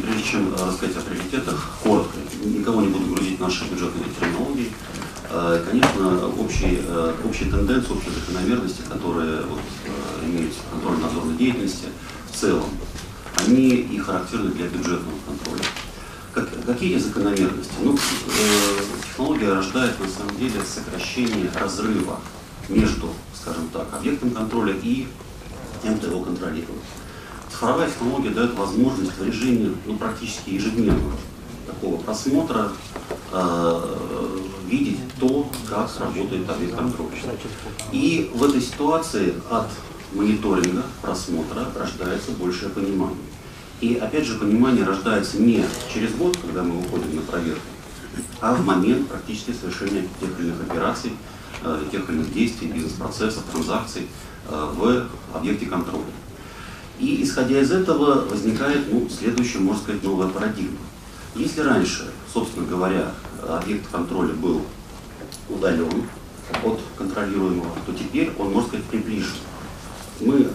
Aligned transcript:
прежде 0.00 0.22
чем 0.22 0.54
рассказать 0.54 0.96
о 0.96 1.00
приоритетах, 1.00 1.70
коротко, 1.82 2.16
никого 2.44 2.80
не 2.82 2.88
буду 2.88 3.14
грузить 3.14 3.40
нашей 3.40 3.68
бюджетной 3.68 4.04
терминологией. 4.18 4.72
Конечно, 5.70 6.26
общие, 6.26 6.82
общие 7.24 7.50
тенденции, 7.50 7.92
общие 7.92 8.12
закономерности, 8.12 8.82
которые 8.88 9.42
вот, 9.42 9.60
имеются 10.24 10.58
в 10.60 10.72
контрольно-надзорной 10.72 11.36
деятельности 11.36 11.86
в 12.32 12.36
целом, 12.36 12.70
они 13.46 13.68
и 13.68 13.98
характерны 13.98 14.50
для 14.50 14.66
бюджетного 14.66 15.14
контроля. 15.26 15.64
Как, 16.32 16.48
какие 16.66 16.98
закономерности? 16.98 17.72
Ну, 17.82 17.94
э, 17.94 17.98
технология 19.04 19.52
рождает 19.52 19.98
на 20.00 20.08
самом 20.08 20.36
деле 20.36 20.60
сокращение 20.64 21.50
разрыва 21.54 22.20
между, 22.68 23.10
скажем 23.34 23.68
так, 23.72 23.86
объектом 23.92 24.30
контроля 24.30 24.74
и 24.82 25.06
тем, 25.82 25.96
кто 25.98 26.08
его 26.08 26.22
контролирует. 26.22 26.82
Цифровая 27.60 27.90
технология 27.90 28.30
дает 28.30 28.54
возможность 28.54 29.18
в 29.18 29.22
режиме 29.22 29.74
ну, 29.84 29.98
практически 29.98 30.48
ежедневного 30.48 31.12
такого 31.66 32.00
просмотра 32.00 32.72
э, 33.32 33.96
видеть 34.66 35.00
то, 35.20 35.46
как 35.68 35.90
работает 36.00 36.48
объект 36.48 36.74
контроля. 36.74 37.10
И 37.92 38.30
в 38.34 38.44
этой 38.44 38.62
ситуации 38.62 39.34
от 39.50 39.66
мониторинга, 40.14 40.84
просмотра 41.02 41.66
рождается 41.76 42.30
большее 42.30 42.70
понимание. 42.70 43.18
И 43.82 43.96
опять 43.96 44.24
же, 44.24 44.38
понимание 44.38 44.86
рождается 44.86 45.36
не 45.36 45.62
через 45.92 46.14
год, 46.14 46.38
когда 46.38 46.62
мы 46.62 46.80
уходим 46.80 47.14
на 47.14 47.20
проверку, 47.20 47.60
а 48.40 48.54
в 48.54 48.64
момент 48.64 49.06
практически 49.06 49.52
совершения 49.52 50.08
тех 50.18 50.30
или 50.40 50.46
иных 50.46 50.62
операций, 50.62 51.12
э, 51.62 51.82
тех 51.92 52.08
или 52.08 52.16
иных 52.16 52.32
действий, 52.32 52.68
бизнес-процессов, 52.68 53.42
транзакций 53.52 54.08
э, 54.48 54.68
в 54.74 55.08
объекте 55.34 55.66
контроля. 55.66 56.06
И 57.00 57.22
исходя 57.22 57.58
из 57.58 57.72
этого 57.72 58.26
возникает 58.26 58.92
ну, 58.92 59.08
следующая, 59.08 59.58
можно 59.58 59.82
сказать, 59.82 60.02
новая 60.02 60.28
парадигма. 60.28 60.78
Если 61.34 61.62
раньше, 61.62 62.10
собственно 62.32 62.66
говоря, 62.66 63.12
объект 63.48 63.90
контроля 63.90 64.34
был 64.34 64.60
удален 65.48 66.04
от 66.62 66.80
контролируемого, 66.98 67.70
то 67.86 67.92
теперь 67.94 68.30
он, 68.38 68.52
можно 68.52 68.68
сказать, 68.68 68.84
приближен. 68.86 69.32
Мы 70.20 70.48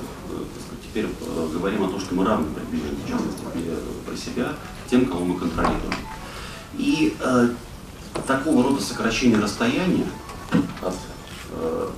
теперь 0.83 1.07
э, 1.07 1.49
говорим 1.52 1.83
о 1.83 1.87
том, 1.89 1.99
что 1.99 2.13
мы 2.13 2.25
равны 2.25 2.47
приближены, 2.53 2.95
в 3.03 3.09
частности, 3.09 3.69
про 4.05 4.15
себя, 4.15 4.53
тем, 4.89 5.05
кого 5.07 5.25
мы 5.25 5.39
контролируем. 5.39 5.93
И 6.77 7.15
э, 7.19 7.49
такого 8.27 8.63
рода 8.63 8.81
сокращение 8.81 9.39
расстояния 9.39 10.05
от 10.81 10.95
э, 11.52 11.89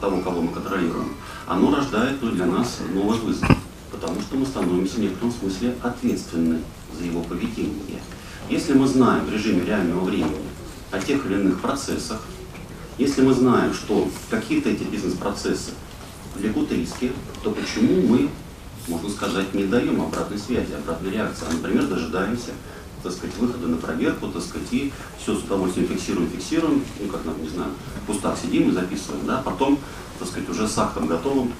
того, 0.00 0.20
кого 0.22 0.40
мы 0.40 0.52
контролируем, 0.52 1.14
оно 1.46 1.74
рождает 1.74 2.20
ну, 2.20 2.30
для 2.30 2.46
нас 2.46 2.78
новый 2.92 3.18
вызов, 3.18 3.48
что 4.22 4.36
мы 4.36 4.46
становимся 4.46 4.96
в 4.96 5.00
некотором 5.00 5.32
смысле 5.32 5.74
ответственны 5.82 6.60
за 6.96 7.04
его 7.04 7.22
поведение. 7.22 8.00
Если 8.48 8.72
мы 8.72 8.86
знаем 8.86 9.24
в 9.24 9.32
режиме 9.32 9.64
реального 9.64 10.04
времени 10.04 10.48
о 10.90 10.98
тех 10.98 11.24
или 11.26 11.34
иных 11.34 11.60
процессах, 11.60 12.20
если 12.98 13.22
мы 13.22 13.34
знаем, 13.34 13.72
что 13.72 14.08
какие-то 14.30 14.68
эти 14.68 14.84
бизнес-процессы 14.84 15.72
влекут 16.36 16.70
риски, 16.72 17.12
то 17.42 17.50
почему 17.50 18.02
мы 18.02 18.28
можно 18.88 19.08
сказать, 19.10 19.54
не 19.54 19.64
даем 19.64 20.02
обратной 20.02 20.38
связи, 20.38 20.72
обратной 20.72 21.12
реакции, 21.12 21.46
а, 21.48 21.52
например, 21.52 21.86
дожидаемся 21.86 22.50
так 23.02 23.12
сказать, 23.12 23.36
выхода 23.36 23.66
на 23.66 23.76
проверку, 23.78 24.28
так 24.28 24.42
сказать, 24.42 24.68
и 24.70 24.92
все 25.20 25.34
с 25.34 25.42
удовольствием 25.42 25.88
фиксируем, 25.88 26.30
фиксируем, 26.30 26.84
ну, 27.00 27.08
как 27.08 27.24
нам, 27.24 27.42
не 27.42 27.48
знаю, 27.48 27.72
в 28.02 28.06
кустах 28.06 28.38
сидим 28.38 28.68
и 28.68 28.72
записываем, 28.72 29.26
да, 29.26 29.42
потом, 29.44 29.76
так 30.20 30.28
сказать, 30.28 30.48
уже 30.48 30.68
с 30.68 30.78
актом 30.78 31.08
готовым 31.08 31.52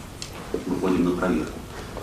выходим 0.67 1.05
на 1.05 1.11
проверку. 1.13 1.59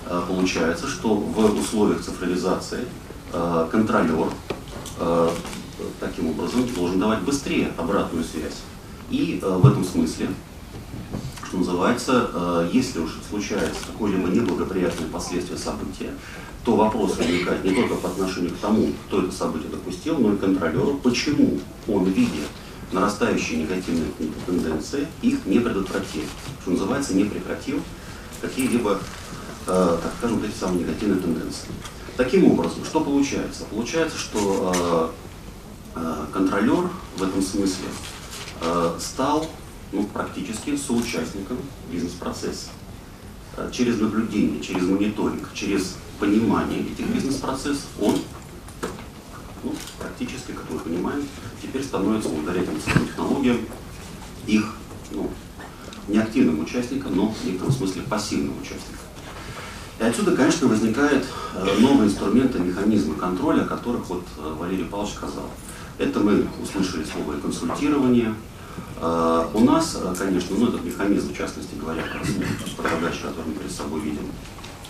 А, 0.05 0.25
получается, 0.27 0.87
что 0.87 1.15
в 1.15 1.59
условиях 1.59 2.01
цифровизации 2.01 2.85
а, 3.33 3.67
контролер 3.71 4.29
а, 4.99 5.33
таким 5.99 6.31
образом 6.31 6.67
должен 6.73 6.99
давать 6.99 7.21
быстрее 7.21 7.71
обратную 7.77 8.23
связь. 8.23 8.61
И 9.09 9.39
в 9.41 9.65
этом 9.65 9.83
смысле 9.83 10.29
что 11.49 11.57
называется, 11.57 12.29
э, 12.31 12.69
если 12.73 12.99
уж 12.99 13.17
случается 13.27 13.79
какое-либо 13.87 14.29
неблагоприятное 14.29 15.07
последствие 15.07 15.57
события, 15.57 16.11
то 16.63 16.75
вопрос 16.75 17.17
возникает 17.17 17.63
не 17.63 17.73
только 17.73 17.95
по 17.95 18.09
отношению 18.09 18.51
к 18.51 18.57
тому, 18.57 18.89
кто 19.07 19.23
это 19.23 19.31
событие 19.31 19.69
допустил, 19.71 20.19
но 20.19 20.33
и 20.33 20.37
контролеру, 20.37 20.99
почему 21.01 21.59
он, 21.87 22.05
видя 22.05 22.43
нарастающие 22.91 23.63
негативные 23.63 24.11
тенденции, 24.45 25.07
их 25.23 25.45
не 25.47 25.59
предотвратил, 25.59 26.21
что 26.61 26.71
называется, 26.71 27.15
не 27.15 27.23
прекратил 27.23 27.81
какие-либо, 28.41 28.91
э, 28.91 28.97
так 30.01 30.11
скажем, 30.17 30.39
вот 30.39 30.49
эти 30.49 30.57
самые 30.57 30.79
негативные 30.83 31.19
тенденции. 31.19 31.67
Таким 32.17 32.51
образом, 32.51 32.83
что 32.83 33.01
получается? 33.01 33.65
Получается, 33.65 34.17
что 34.17 35.13
э, 35.95 36.25
контролер 36.33 36.89
в 37.17 37.23
этом 37.23 37.41
смысле 37.41 37.85
стал 38.99 39.47
ну, 39.91 40.03
практически 40.03 40.75
соучастником 40.75 41.57
бизнес-процесса. 41.91 42.69
Э, 43.57 43.69
через 43.71 43.99
наблюдение, 43.99 44.61
через 44.61 44.83
мониторинг, 44.83 45.53
через 45.53 45.95
понимание 46.19 46.81
этих 46.81 47.07
бизнес-процессов 47.07 47.87
он 47.99 48.17
ну, 49.63 49.73
практически, 49.97 50.51
как 50.51 50.65
мы 50.69 50.79
понимаем, 50.79 51.27
теперь 51.61 51.83
становится 51.83 52.29
благодаря 52.29 52.61
этим 52.61 52.79
технологиям 52.79 53.57
их 54.47 54.75
ну, 55.11 55.29
не 56.07 56.17
активным 56.17 56.59
участником, 56.59 57.15
но 57.15 57.29
в 57.29 57.45
некотором 57.45 57.71
смысле 57.71 58.03
пассивным 58.03 58.53
участником. 58.61 59.08
И 59.99 60.03
отсюда, 60.03 60.35
конечно, 60.35 60.67
возникают 60.67 61.25
э, 61.55 61.79
новые 61.79 62.07
инструменты, 62.07 62.59
механизмы 62.59 63.15
контроля, 63.15 63.63
о 63.63 63.65
которых 63.65 64.07
вот 64.09 64.23
э, 64.37 64.55
Валерий 64.57 64.85
Павлович 64.85 65.15
сказал. 65.15 65.49
Это 65.97 66.19
мы 66.19 66.47
услышали 66.63 67.03
слово 67.03 67.33
консультирование, 67.33 68.33
а, 69.01 69.49
у 69.53 69.61
нас, 69.61 69.97
э, 70.01 70.13
конечно, 70.17 70.55
ну, 70.57 70.67
этот 70.67 70.83
механизм, 70.83 71.33
в 71.33 71.37
частности 71.37 71.75
говоря, 71.75 72.03
про 72.03 72.23
задачи, 72.89 73.21
которые 73.21 73.47
мы 73.47 73.53
перед 73.53 73.71
собой 73.71 74.01
видим, 74.01 74.23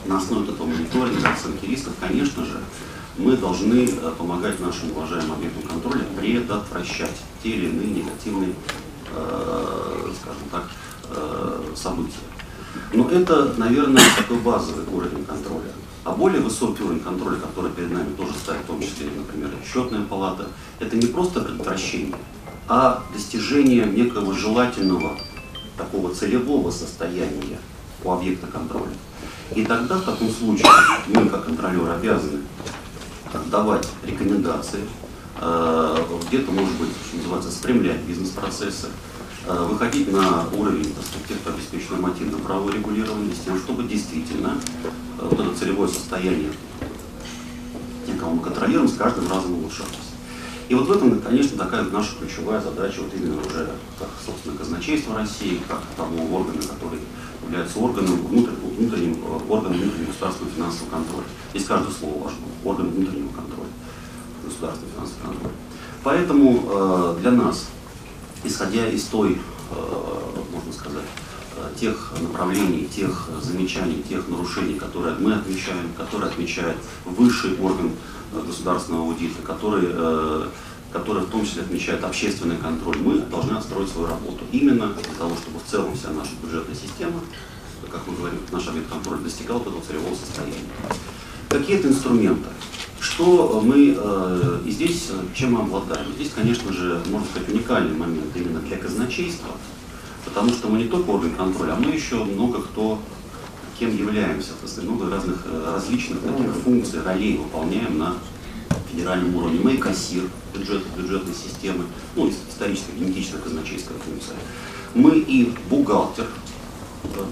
на 0.06 0.18
основе 0.18 0.52
этого 0.52 0.66
мониторинга, 0.66 1.30
оценки 1.30 1.66
рисков, 1.66 1.94
конечно 2.00 2.44
же, 2.44 2.59
мы 3.18 3.38
должны 3.38 3.86
э, 3.86 4.12
помогать 4.18 4.59
нашим 4.59 4.92
уважаемым 4.92 5.34
объектам 5.34 5.64
контроля 5.64 6.06
предотвращать 6.19 7.18
те 7.44 7.50
или 7.50 7.68
иные 7.68 8.03
негативные, 8.03 8.56
э, 9.14 10.12
скажем 10.22 10.44
так, 10.52 10.64
события. 11.75 12.28
Но 12.94 13.09
это, 13.09 13.53
наверное, 13.57 14.03
такой 14.18 14.38
базовый 14.38 14.85
уровень 14.91 15.25
контроля. 15.25 15.72
А 16.03 16.12
более 16.12 16.41
высокий 16.41 16.84
уровень 16.84 17.02
контроля, 17.02 17.38
который 17.38 17.72
перед 17.72 17.91
нами 17.91 18.13
тоже 18.16 18.34
ставит, 18.34 18.63
в 18.63 18.68
том 18.68 18.81
числе, 18.81 19.07
например, 19.16 19.50
счетная 19.66 20.02
палата, 20.02 20.47
это 20.80 20.96
не 20.96 21.07
просто 21.07 21.41
предотвращение, 21.41 22.16
а 22.68 23.03
достижение 23.13 23.85
некого 23.85 24.34
желательного 24.34 25.18
такого 25.78 26.13
целевого 26.13 26.72
состояния 26.72 27.59
у 28.03 28.12
объекта 28.12 28.47
контроля. 28.47 28.94
И 29.56 29.66
тогда 29.66 29.96
в 29.96 30.03
таком 30.03 30.30
случае 30.30 30.68
мы, 31.07 31.28
как 31.28 31.46
контролер, 31.46 31.90
обязаны 31.90 32.41
давать 33.51 33.88
рекомендации, 34.03 34.81
э, 35.41 35.97
где-то, 36.28 36.51
может 36.51 36.75
быть, 36.75 36.90
что 37.07 37.18
называется, 37.18 37.51
спрямлять 37.51 38.01
бизнес-процессы, 38.01 38.88
выходить 39.47 40.11
на 40.11 40.47
уровень 40.50 40.94
тех, 41.27 41.39
кто 41.39 41.51
обеспечит 41.51 41.91
нормативно-правовое 41.91 42.73
регулирование, 42.73 43.33
с 43.33 43.45
тем, 43.45 43.57
чтобы 43.57 43.83
действительно 43.83 44.59
э, 44.83 45.27
вот 45.29 45.39
это 45.39 45.55
целевое 45.55 45.88
состояние, 45.88 46.51
кого 48.19 48.33
мы 48.33 48.41
контролируем, 48.41 48.88
с 48.88 48.97
каждым 48.97 49.29
разом 49.29 49.53
улучшалось. 49.53 49.94
И 50.67 50.75
вот 50.75 50.88
в 50.88 50.91
этом, 50.91 51.19
конечно, 51.22 51.57
такая 51.57 51.83
наша 51.83 52.16
ключевая 52.17 52.61
задача, 52.61 53.00
вот 53.00 53.11
именно 53.16 53.39
уже 53.39 53.69
как, 53.97 54.09
собственно, 54.23 54.55
казначейство 54.55 55.16
России, 55.16 55.59
как 55.67 55.81
того 55.97 56.35
органа, 56.35 56.61
который 56.61 57.00
является 57.44 57.79
органом, 57.79 58.27
внутренним, 58.27 58.75
внутренним 58.77 59.23
органом 59.50 59.80
внутреннего 59.80 60.07
государственного 60.07 60.56
финансового 60.56 60.92
контроля. 60.92 61.25
Здесь 61.51 61.65
каждое 61.65 61.92
слово 61.92 62.24
важно. 62.24 62.39
Орган 62.63 62.92
внутреннего 62.92 63.31
контроля, 63.31 63.69
государственного 64.45 64.94
финансового 64.94 65.24
контроля. 65.24 65.56
Поэтому 66.03 66.63
э, 66.69 67.18
для 67.21 67.31
нас, 67.31 67.69
исходя 68.44 68.88
из 68.88 69.03
той, 69.06 69.38
э, 69.71 70.44
можно 70.51 70.74
сказать, 70.74 71.06
э, 71.56 71.69
тех 71.80 72.13
направлений, 72.21 72.88
тех 72.88 73.30
замечаний, 73.41 74.03
тех 74.07 74.27
нарушений, 74.27 74.75
которые 74.75 75.15
мы 75.15 75.33
отмечаем, 75.33 75.91
которые 75.97 76.30
отмечает 76.30 76.77
высший 77.06 77.57
орган 77.59 77.91
государственного 78.33 79.06
аудита, 79.06 79.41
который, 79.41 79.88
э, 79.91 80.47
который 80.91 81.24
в 81.24 81.30
том 81.30 81.45
числе 81.45 81.63
отмечает 81.63 82.03
общественный 82.03 82.57
контроль, 82.57 82.97
мы 82.97 83.19
должны 83.19 83.57
отстроить 83.57 83.89
свою 83.89 84.07
работу. 84.07 84.45
Именно 84.51 84.88
для 84.88 85.13
того, 85.18 85.35
чтобы 85.35 85.59
в 85.59 85.69
целом 85.69 85.95
вся 85.95 86.09
наша 86.12 86.31
бюджетная 86.42 86.75
система, 86.75 87.19
как 87.92 88.01
мы 88.07 88.15
говорим, 88.15 88.39
наш 88.51 88.68
объект 88.68 88.89
контроля 88.89 89.19
достигал 89.19 89.62
этого 89.62 89.81
целевого 89.81 90.15
состояния. 90.15 90.56
Какие 91.50 91.77
это 91.77 91.88
инструменты? 91.88 92.50
Что 93.19 93.62
мы 93.62 93.98
э, 93.98 94.60
и 94.66 94.71
здесь, 94.71 95.10
чем 95.36 95.56
мы 95.56 95.60
обладаем? 95.63 96.07
Здесь, 96.16 96.31
конечно 96.33 96.71
же, 96.71 97.01
можно 97.12 97.27
сказать, 97.27 97.50
уникальный 97.50 97.94
момент 97.94 98.27
именно 98.33 98.62
для 98.62 98.77
казначейства, 98.77 99.50
потому 100.24 100.51
что 100.51 100.69
мы 100.69 100.77
не 100.77 100.86
только 100.86 101.10
орган 101.10 101.36
контроля, 101.36 101.74
а 101.74 101.75
мы 101.75 101.92
еще 101.92 102.24
много 102.24 102.62
кто 102.62 102.98
кем 103.77 103.94
являемся, 103.94 104.51
то 104.51 104.63
есть 104.63 104.81
много 104.83 105.10
разных 105.10 105.44
э, 105.44 105.74
различных 105.75 106.21
таких 106.21 106.50
функций, 106.63 107.01
ролей 107.04 107.36
выполняем 107.36 107.98
на 107.98 108.16
федеральном 108.89 109.36
уровне. 109.36 109.60
Мы 109.62 109.74
и 109.74 109.77
кассир 109.77 110.24
бюджета, 110.56 110.86
бюджетной 110.98 111.36
системы, 111.36 111.83
ну, 112.16 112.30
историческая, 112.30 112.94
генетическая 112.98 113.39
казначейская 113.39 113.98
функция. 113.98 114.38
Мы 114.95 115.19
и 115.19 115.54
бухгалтер 115.69 116.27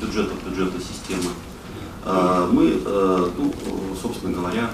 бюджета, 0.02 0.34
бюджетной 0.46 0.82
системы. 0.82 1.32
Мы, 2.52 2.82
ну, 2.86 3.54
собственно 4.02 4.34
говоря, 4.34 4.70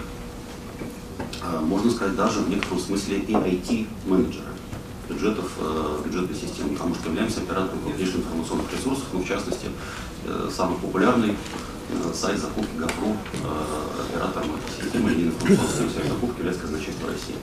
можно 1.61 1.91
сказать, 1.91 2.15
даже 2.15 2.39
в 2.39 2.49
некотором 2.49 2.79
смысле 2.79 3.19
и 3.19 3.33
IT-менеджеры 3.33 4.53
бюджетов 5.09 5.51
бюджетной 6.05 6.35
системы, 6.35 6.69
потому 6.69 6.95
что 6.95 7.09
являемся 7.09 7.41
оператором 7.41 7.79
крупнейших 7.81 8.15
информационных 8.17 8.71
ресурсов, 8.71 9.05
ну, 9.13 9.19
в 9.19 9.27
частности, 9.27 9.67
самый 10.55 10.77
популярный 10.77 11.35
сайт 12.13 12.39
закупки 12.39 12.75
ГАПРУ 12.77 13.17
оператором 14.09 14.51
этой 14.55 14.83
системы 14.83 15.11
единой 15.11 15.31
информационной 15.33 15.93
сайт 15.93 16.07
закупки 16.07 16.37
является 16.37 16.63
казначейство 16.63 17.07
России. 17.07 17.35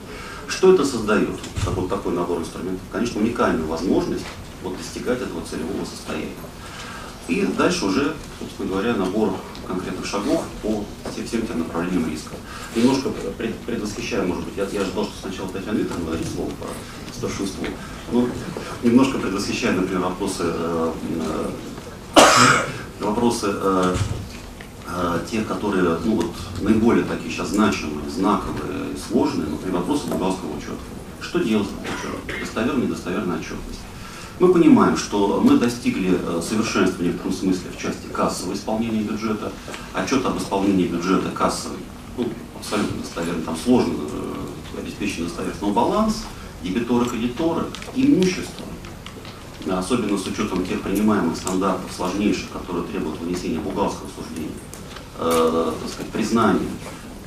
Что 0.47 0.73
это 0.73 0.83
создает? 0.83 1.39
Вот 1.67 1.89
такой 1.89 2.13
набор 2.13 2.39
инструментов. 2.39 2.81
Конечно, 2.91 3.21
уникальную 3.21 3.67
возможность 3.67 4.25
вот, 4.63 4.75
достигать 4.77 5.21
этого 5.21 5.41
целевого 5.45 5.85
состояния. 5.85 6.33
И 7.27 7.45
дальше 7.45 7.85
уже, 7.85 8.15
собственно 8.39 8.69
говоря, 8.69 8.95
набор 8.95 9.35
конкретных 9.67 10.05
шагов 10.05 10.43
по 10.61 10.83
всем, 11.11 11.47
тем 11.47 11.59
направлениям 11.59 12.09
риска. 12.09 12.35
Немножко 12.75 13.09
предвосхищаю, 13.65 14.27
может 14.27 14.43
быть, 14.43 14.57
я, 14.57 14.65
я 14.71 14.81
ожидал, 14.81 15.05
что 15.05 15.13
сначала 15.21 15.49
Татьяна 15.49 15.77
Викторовна 15.77 16.05
говорит 16.07 16.27
слово 16.27 16.49
по 16.49 17.13
старшинству. 17.13 17.65
Ну, 18.11 18.27
немножко 18.83 19.17
предвосхищаю, 19.17 19.79
например, 19.79 20.01
вопросы, 20.01 20.43
э, 20.43 20.91
э, 22.15 22.21
вопросы 22.99 23.47
э, 23.49 23.95
э, 24.87 25.19
те, 25.29 25.41
которые 25.41 25.97
ну, 26.03 26.15
вот, 26.15 26.31
наиболее 26.61 27.05
такие 27.05 27.31
сейчас 27.31 27.49
значимые, 27.49 28.09
знаковые, 28.09 28.97
сложные, 29.07 29.47
например, 29.47 29.77
вопросы 29.77 30.07
бухгалтерского 30.07 30.57
учета. 30.57 30.79
Что 31.21 31.39
делать 31.39 31.67
с 31.67 31.71
учетом? 31.71 32.39
Достоверная, 32.41 32.85
недостоверная 32.85 33.37
отчетность. 33.37 33.79
Мы 34.39 34.51
понимаем, 34.51 34.97
что 34.97 35.41
мы 35.43 35.57
достигли 35.57 36.19
э, 36.19 36.41
совершенства 36.41 36.99
в 36.99 37.05
некотором 37.05 37.33
смысле 37.33 37.71
в 37.75 37.81
части 37.81 38.07
кассового 38.11 38.55
исполнения 38.55 39.01
бюджета. 39.01 39.51
Отчет 39.93 40.25
об 40.25 40.37
исполнении 40.37 40.87
бюджета 40.87 41.29
кассовый, 41.29 41.79
ну, 42.17 42.27
абсолютно 42.59 43.01
достоверный, 43.01 43.43
там 43.43 43.55
сложно 43.55 43.93
э, 43.93 44.79
обеспечить 44.79 45.25
достоверность, 45.25 45.61
но 45.61 45.69
баланс, 45.71 46.23
дебиторы, 46.63 47.07
кредиторы, 47.07 47.65
имущество, 47.95 48.65
особенно 49.69 50.17
с 50.17 50.25
учетом 50.25 50.65
тех 50.65 50.81
принимаемых 50.81 51.37
стандартов 51.37 51.91
сложнейших, 51.95 52.49
которые 52.49 52.85
требуют 52.85 53.19
вынесения 53.19 53.59
бухгалтерского 53.59 54.09
суждения, 54.15 54.55
э, 55.19 55.73
так 55.81 55.89
сказать, 55.89 56.11
признания, 56.11 56.69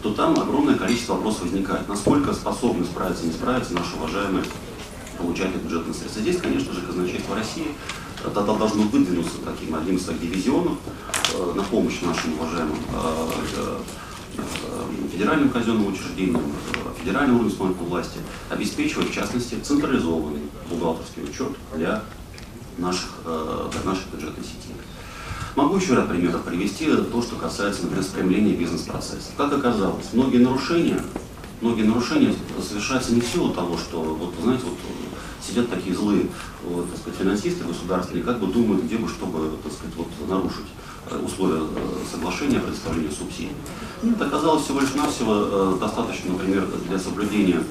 то 0.02 0.12
там 0.12 0.38
огромное 0.38 0.74
количество 0.74 1.14
вопросов 1.14 1.42
возникает. 1.42 1.88
Насколько 1.88 2.34
способны 2.34 2.84
справиться, 2.84 3.24
не 3.24 3.32
справиться 3.32 3.72
наши 3.72 3.96
уважаемые 3.96 4.44
получателей 5.16 5.58
бюджетных 5.58 5.96
средств. 5.96 6.20
Здесь, 6.20 6.38
конечно 6.38 6.72
же, 6.72 6.82
казначейство 6.82 7.36
России 7.36 7.68
тогда 8.22 8.54
должно 8.54 8.84
выдвинуться 8.84 9.38
таким 9.44 9.74
одним 9.74 9.96
из 9.96 10.04
таких 10.04 10.30
дивизионов 10.30 10.78
э, 11.34 11.52
на 11.54 11.62
помощь 11.62 12.00
нашим 12.00 12.34
уважаемым 12.34 12.78
э, 12.92 13.32
э, 13.56 13.78
федеральным 15.12 15.50
казенным 15.50 15.86
учреждениям, 15.88 16.42
федеральным 16.98 17.36
уровнем 17.36 17.52
исполнительной 17.52 17.88
власти, 17.88 18.18
обеспечивать, 18.50 19.10
в 19.10 19.14
частности, 19.14 19.56
централизованный 19.62 20.42
бухгалтерский 20.68 21.22
учет 21.22 21.52
для 21.74 22.02
наших, 22.78 23.10
для 23.24 23.82
нашей 23.84 24.02
бюджетной 24.12 24.44
сети. 24.44 24.74
Могу 25.54 25.76
еще 25.76 25.94
ряд 25.94 26.08
примеров 26.08 26.42
привести, 26.42 26.86
то, 26.86 27.22
что 27.22 27.36
касается, 27.36 27.82
например, 27.82 28.02
спрямления 28.02 28.56
бизнес-процесса. 28.56 29.30
Как 29.36 29.52
оказалось, 29.52 30.06
многие 30.12 30.38
нарушения, 30.38 31.00
многие 31.64 31.84
нарушения 31.84 32.34
совершаются 32.62 33.14
не 33.14 33.22
в 33.22 33.26
силу 33.26 33.50
того, 33.54 33.78
что, 33.78 34.00
вот, 34.02 34.34
знаете, 34.42 34.64
вот 34.64 34.78
сидят 35.40 35.70
такие 35.70 35.96
злые 35.96 36.26
вот, 36.62 36.90
так 36.90 37.00
сказать, 37.00 37.18
финансисты 37.18 37.64
государственные, 37.64 38.22
как 38.22 38.38
бы 38.38 38.46
думают, 38.46 38.84
где 38.84 38.98
бы, 38.98 39.08
чтобы 39.08 39.56
так 39.62 39.72
сказать, 39.72 39.94
вот, 39.96 40.06
нарушить 40.28 40.66
э, 41.10 41.18
условия 41.18 41.62
э, 41.62 41.94
соглашения 42.10 42.58
о 42.58 42.60
предоставлении 42.60 43.10
субсидий. 43.10 43.52
Нет, 44.02 44.20
оказалось 44.20 44.64
всего 44.64 44.80
лишь 44.80 44.94
навсего 44.94 45.34
э, 45.34 45.76
достаточно, 45.80 46.32
например, 46.32 46.68
для 46.86 46.98
соблюдения 46.98 47.62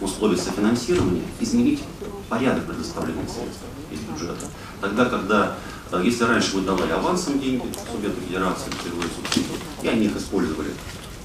условий 0.00 0.36
софинансирования 0.36 1.22
изменить 1.40 1.82
порядок 2.28 2.66
предоставления 2.66 3.26
средств 3.28 3.62
из 3.90 3.98
бюджета. 4.00 4.46
Тогда, 4.80 5.06
когда, 5.06 5.56
если 6.02 6.24
раньше 6.24 6.56
вы 6.56 6.62
давали 6.62 6.92
авансом 6.92 7.38
деньги 7.40 7.62
субъекту 7.90 8.20
федерации, 8.26 8.70
субсидии, 9.16 9.56
и 9.82 9.88
они 9.88 10.06
их 10.06 10.16
использовали 10.16 10.70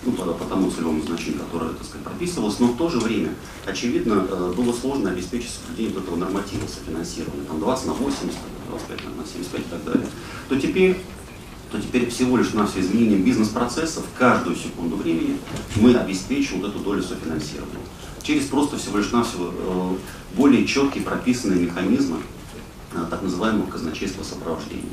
ну, 0.06 0.12
по, 0.13 0.25
по 0.25 0.46
тому 0.46 0.72
целевому 0.72 1.01
значению, 1.04 1.40
которое 1.40 1.74
так 1.74 1.86
сказать, 1.86 2.06
прописывалось, 2.06 2.60
но 2.60 2.68
в 2.68 2.78
то 2.78 2.90
же 2.90 3.00
время, 3.00 3.34
очевидно, 3.66 4.25
э, 4.30 4.54
было 4.56 4.74
сложно 4.74 5.10
обеспечить 5.10 5.51
соблюдение 5.51 6.01
этого 6.01 6.16
норматива 6.16 6.66
софинансирования, 6.68 7.44
там 7.46 7.60
20 7.60 7.88
на 7.88 7.94
80, 7.94 8.36
25 8.69 9.18
на 9.18 9.25
75 9.25 9.62
и 9.62 9.63
так 9.69 9.84
далее, 9.84 10.07
то 10.48 10.60
теперь 10.60 10.98
то 11.72 11.80
теперь 11.80 12.10
всего 12.10 12.38
лишь 12.38 12.54
на 12.54 12.66
все 12.66 12.80
изменением 12.80 13.24
бизнес-процессов 13.24 14.04
каждую 14.18 14.56
секунду 14.56 14.96
времени 14.96 15.38
мы 15.75 15.94
обеспечим 15.94 16.62
вот 16.62 16.72
эту 16.72 16.80
долю 16.80 17.04
софинансирования. 17.04 17.86
Через 18.24 18.46
просто 18.46 18.78
всего 18.78 18.98
лишь 18.98 19.12
навсего 19.12 19.51
э, 19.54 19.96
более 20.36 20.66
четкие 20.66 21.04
прописанные 21.04 21.62
механизмы 21.62 22.18
э, 22.94 23.06
так 23.10 23.22
называемого 23.22 23.69
казначейства 23.69 24.24
сопровождения 24.24 24.90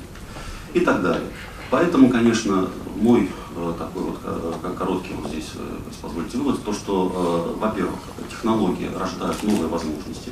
и 0.74 0.80
так 0.80 1.02
далее. 1.02 1.28
Поэтому, 1.70 2.08
конечно, 2.08 2.68
мой 2.96 3.28
э, 3.56 3.72
такой 3.78 4.02
вот 4.04 4.18
э, 4.24 4.74
короткий 4.76 5.14
вот 5.14 5.30
здесь, 5.30 5.50
э, 5.56 5.76
позвольте 6.00 6.38
вывод, 6.38 6.62
то, 6.64 6.72
что, 6.72 7.56
во-первых, 7.58 7.98
технологии 8.30 8.90
рождают 8.98 9.42
новые 9.42 9.68
возможности 9.68 10.30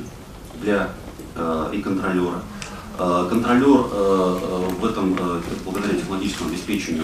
для 0.61 0.89
и 1.73 1.81
контролера. 1.81 2.41
Контролер 2.97 3.83
в 4.79 4.85
этом, 4.85 5.17
благодаря 5.65 5.95
технологическому 5.99 6.49
обеспечению, 6.49 7.03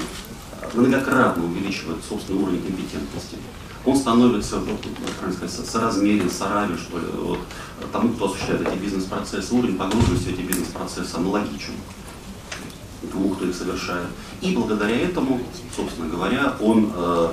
многократно 0.73 1.43
увеличивает 1.43 1.97
собственный 2.07 2.41
уровень 2.41 2.61
компетентности. 2.61 3.35
Он 3.85 3.97
становится, 3.97 4.61
как 5.19 5.33
сказать, 5.33 5.51
соразмерен, 5.51 6.29
соравен, 6.29 6.77
что 6.77 6.97
ли, 6.97 7.07
вот, 7.13 7.39
тому, 7.91 8.13
кто 8.13 8.27
осуществляет 8.27 8.69
эти 8.69 8.77
бизнес-процессы. 8.77 9.53
Уровень 9.53 9.77
погруженности 9.77 10.29
в 10.29 10.33
эти 10.33 10.41
бизнес-процессы 10.41 11.15
аналогичен 11.15 11.73
тому, 13.11 13.29
кто 13.29 13.45
их 13.45 13.55
совершает. 13.55 14.07
И 14.41 14.55
благодаря 14.55 14.95
этому, 14.95 15.39
собственно 15.75 16.09
говоря, 16.09 16.55
он 16.59 16.91
э, 16.95 17.31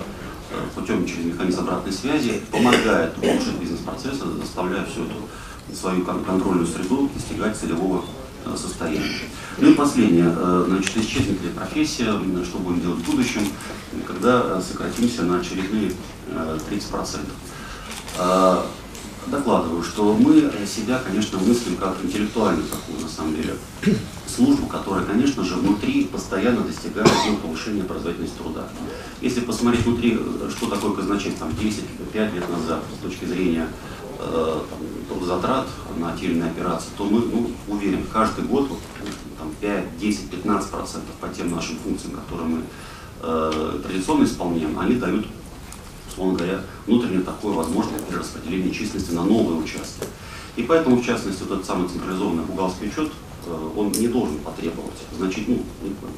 э, 0.51 0.55
путем 0.75 1.07
через 1.07 1.27
механизм 1.27 1.61
обратной 1.61 1.93
связи 1.93 2.43
помогает 2.51 3.17
улучшить 3.19 3.59
бизнес-процессы, 3.61 4.25
заставляя 4.41 4.85
всю 4.85 5.05
эту 5.05 5.75
свою 5.75 6.05
контрольную 6.05 6.67
среду 6.67 7.11
достигать 7.15 7.57
целевого 7.57 8.05
э, 8.45 8.57
состояния. 8.57 9.21
Ну 9.59 9.71
и 9.71 9.75
последнее, 9.75 10.33
значит, 10.67 10.97
исчезнет 10.99 11.43
ли 11.43 11.49
профессия, 11.49 12.13
что 12.45 12.59
будем 12.59 12.81
делать 12.81 12.99
в 13.01 13.11
будущем, 13.11 13.43
когда 14.07 14.61
сократимся 14.61 15.25
на 15.25 15.41
очередные 15.41 15.93
30% 16.31 17.19
докладываю, 19.31 19.83
что 19.83 20.15
мы 20.15 20.51
себя, 20.67 21.01
конечно, 21.05 21.39
мыслим 21.39 21.77
как 21.77 21.97
интеллектуальную 22.03 22.67
такую, 22.69 23.01
на 23.01 23.09
самом 23.09 23.37
деле, 23.37 23.55
службу, 24.27 24.67
которая, 24.67 25.05
конечно 25.05 25.45
же, 25.45 25.55
внутри 25.55 26.05
постоянно 26.05 26.63
достигает 26.63 27.11
ну, 27.27 27.37
повышения 27.37 27.85
производительности 27.85 28.39
труда. 28.39 28.69
Если 29.21 29.41
посмотреть 29.41 29.85
внутри, 29.85 30.19
что 30.51 30.67
такое 30.69 30.93
казначейство, 30.93 31.47
там, 31.47 31.57
10-5 31.57 32.35
лет 32.35 32.49
назад, 32.51 32.83
с 32.99 33.03
точки 33.03 33.25
зрения 33.25 33.69
э, 34.19 34.61
там, 35.09 35.25
затрат 35.25 35.67
на 35.99 36.15
иные 36.21 36.51
операции, 36.51 36.89
то 36.97 37.05
мы, 37.05 37.21
ну, 37.21 37.51
уверен, 37.69 38.05
каждый 38.13 38.45
год 38.45 38.69
вот, 38.69 38.79
там, 39.39 39.53
5, 39.61 39.99
10, 39.99 40.31
15 40.31 40.71
процентов 40.71 41.15
по 41.21 41.29
тем 41.29 41.51
нашим 41.51 41.77
функциям, 41.79 42.15
которые 42.15 42.49
мы 42.49 42.63
э, 43.23 43.81
традиционно 43.83 44.25
исполняем, 44.25 44.79
они 44.79 44.95
дают 44.95 45.27
условно 46.19 46.37
говоря, 46.37 46.61
внутреннее 46.87 47.23
такое 47.23 47.55
возможное 47.55 48.01
перераспределение 48.01 48.73
численности 48.75 49.13
на 49.13 49.25
новые 49.25 49.61
участки. 49.61 50.05
И 50.57 50.63
поэтому, 50.63 50.97
в 50.97 51.05
частности, 51.05 51.45
вот 51.45 51.53
этот 51.53 51.67
самый 51.67 51.89
централизованный 51.89 52.43
бухгалтерский 52.43 52.89
учет, 52.89 53.13
э, 53.47 53.69
он 53.77 53.93
не 53.93 54.09
должен 54.09 54.39
потребовать, 54.39 54.99
значит, 55.17 55.47
ну, 55.47 55.63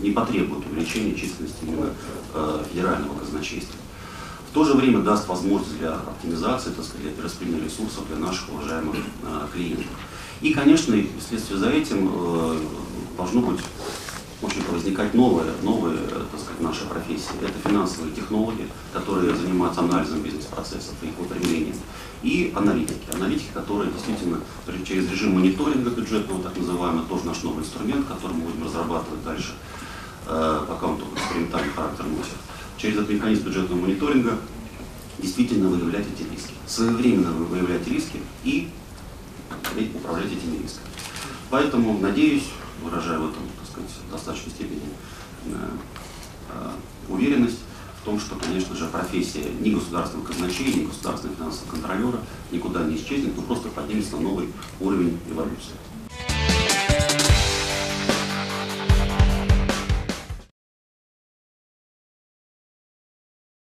не 0.01 0.13
потребует 0.13 0.65
увеличения 0.67 1.15
численности 1.15 1.59
именно 1.63 1.91
э, 2.35 2.65
федерального 2.73 3.19
казначейства. 3.19 3.77
В 4.51 4.55
то 4.55 4.65
же 4.65 4.75
время 4.75 5.01
даст 5.01 5.29
возможность 5.29 5.79
для 5.79 5.93
оптимизации, 5.93 6.71
так 6.71 6.85
сказать, 6.85 7.03
для 7.03 7.13
перераспределения 7.13 7.65
ресурсов 7.67 8.07
для 8.09 8.17
наших 8.17 8.49
уважаемых 8.49 8.97
э, 8.97 9.47
клиентов. 9.53 9.87
И, 10.41 10.55
конечно, 10.55 10.97
вследствие 11.21 11.59
за 11.59 11.69
этим 11.69 12.11
должно 13.19 13.43
быть 13.43 13.61
очень 14.43 14.65
возникать 14.71 15.13
новые, 15.15 15.53
новые 15.63 15.99
так 15.99 16.41
сказать, 16.41 16.61
наши 16.61 16.87
профессии. 16.87 17.33
Это 17.43 17.69
финансовые 17.69 18.15
технологии, 18.15 18.69
которые 18.93 19.35
занимаются 19.35 19.81
анализом 19.81 20.23
бизнес-процессов 20.23 20.95
и 21.03 21.09
их 21.09 21.19
выпрямлением. 21.19 21.77
И 22.23 22.53
аналитики. 22.57 23.15
Аналитики, 23.15 23.51
которые 23.53 23.93
действительно 23.93 24.41
через 24.85 25.11
режим 25.11 25.35
мониторинга 25.35 25.91
бюджетного, 25.91 26.43
так 26.43 26.57
называемый, 26.57 27.05
тоже 27.05 27.27
наш 27.27 27.43
новый 27.43 27.61
инструмент, 27.61 28.07
который 28.07 28.33
мы 28.33 28.45
будем 28.45 28.65
разрабатывать 28.65 29.23
дальше, 29.25 29.53
э, 30.27 30.65
пока 30.69 30.87
он 30.87 30.99
только 30.99 31.19
экспериментальный 31.19 31.73
характер 31.73 32.05
носит. 32.07 32.37
Через 32.79 32.97
этот 32.97 33.11
механизм 33.11 33.45
бюджетного 33.45 33.81
мониторинга 33.81 34.39
действительно 35.19 35.69
выявлять 35.69 36.07
эти 36.15 36.23
риски. 36.31 36.55
Своевременно 36.67 37.31
выявлять 37.31 37.87
риски 37.87 38.21
и 38.45 38.71
управлять 39.95 40.33
этими 40.33 40.63
рисками. 40.63 40.87
Поэтому, 41.51 41.99
надеюсь, 41.99 42.45
выражаю 42.83 43.23
в 43.23 43.31
этом, 43.31 43.43
сказать, 43.71 43.91
в 44.09 44.13
достаточной 44.13 44.51
степени 44.51 44.83
э, 45.47 45.69
э, 46.51 46.71
уверенность 47.09 47.61
в 48.01 48.05
том, 48.05 48.19
что, 48.19 48.35
конечно 48.37 48.75
же, 48.75 48.87
профессия 48.87 49.45
ни 49.61 49.71
государственного 49.71 50.27
казначея, 50.27 50.75
ни 50.75 50.85
государственного 50.85 51.37
финансового 51.37 51.71
контролера 51.71 52.21
никуда 52.51 52.85
не 52.85 52.97
исчезнет, 52.97 53.37
но 53.37 53.43
просто 53.43 53.69
поднимется 53.69 54.17
на 54.17 54.23
новый 54.23 54.49
уровень 54.81 55.19
эволюции. 55.31 55.75